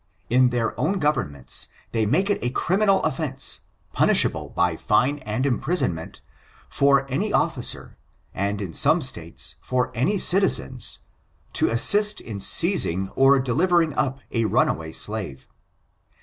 [0.31, 3.59] In iheir own governments, they make it a criminal offence,
[3.93, 6.21] punishable by fine and imprisonment,
[6.69, 7.99] for any officer,
[8.33, 10.97] and in some States for any cilizetu,
[11.53, 15.47] to assist in seizing or * delivering up' a fugitive slave.